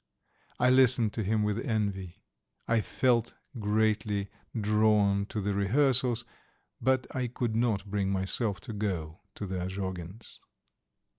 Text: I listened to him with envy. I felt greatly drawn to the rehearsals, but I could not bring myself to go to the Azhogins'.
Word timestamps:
I 0.59 0.71
listened 0.71 1.13
to 1.13 1.23
him 1.23 1.43
with 1.43 1.59
envy. 1.59 2.23
I 2.67 2.81
felt 2.81 3.35
greatly 3.59 4.31
drawn 4.59 5.27
to 5.27 5.39
the 5.39 5.53
rehearsals, 5.53 6.25
but 6.81 7.05
I 7.15 7.27
could 7.27 7.55
not 7.55 7.85
bring 7.85 8.09
myself 8.09 8.59
to 8.61 8.73
go 8.73 9.19
to 9.35 9.45
the 9.45 9.59
Azhogins'. 9.59 10.39